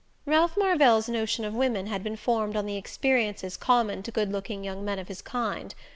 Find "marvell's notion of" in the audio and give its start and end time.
0.57-1.53